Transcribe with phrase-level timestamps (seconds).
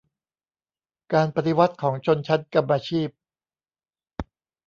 [1.13, 3.09] การปฏิวัติของชนชั้นกรรมาชีพ